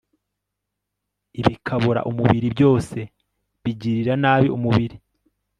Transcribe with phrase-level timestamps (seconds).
[1.39, 2.97] Ibikabura umubiri byose
[3.63, 4.97] bigirira nabi umubiri